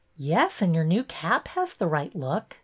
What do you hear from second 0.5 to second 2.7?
and your new cap has the right look.